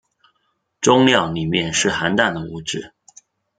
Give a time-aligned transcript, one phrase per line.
[0.81, 2.95] 终尿里面是含氮的物质。